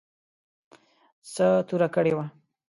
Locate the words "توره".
1.67-1.87